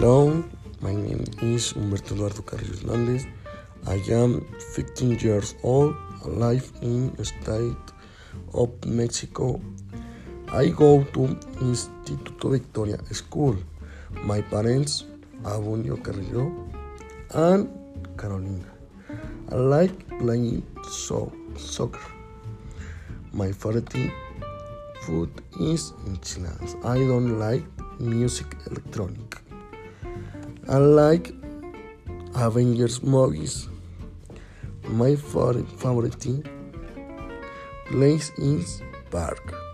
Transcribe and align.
Hello, 0.00 0.44
my 0.80 0.94
name 0.94 1.24
is 1.42 1.72
Humberto 1.72 2.14
Eduardo 2.14 2.42
Carrillo 2.42 2.76
Hernández. 2.76 3.26
I 3.84 3.98
am 4.14 4.46
15 4.76 5.18
years 5.18 5.56
old, 5.64 5.96
alive 6.24 6.70
in 6.82 7.10
state 7.24 7.86
of 8.54 8.70
Mexico. 8.86 9.60
I 10.52 10.68
go 10.68 11.02
to 11.02 11.26
Instituto 11.58 12.52
Victoria 12.52 12.98
School. 13.10 13.56
My 14.22 14.40
parents, 14.40 15.04
are 15.44 15.58
Abundio 15.58 15.96
Carrillo 16.00 16.46
and 17.34 17.68
Carolina. 18.16 18.70
I 19.50 19.56
like 19.56 20.18
playing 20.20 20.62
so 20.88 21.32
soccer. 21.56 22.06
My 23.32 23.50
favorite 23.50 24.12
food 25.00 25.30
is 25.58 25.92
enchiladas. 26.06 26.76
I 26.84 26.98
don't 26.98 27.40
like 27.40 27.66
music 27.98 28.46
electronic. 28.70 29.47
I 30.70 30.76
like 30.76 31.32
Avengers 32.34 33.02
movies. 33.02 33.68
My 34.84 35.16
favorite 35.16 35.66
place 37.86 38.30
is 38.36 38.82
park. 39.10 39.67